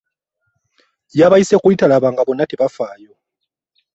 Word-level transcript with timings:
Yabayise 1.19 1.55
ku 1.57 1.65
litalaba 1.71 2.07
nga 2.13 2.23
bonna 2.27 2.45
tebafaayo. 2.51 3.11